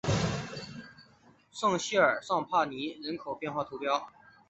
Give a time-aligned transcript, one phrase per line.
[1.51, 3.85] 圣谢尔尚帕尼人口变化图示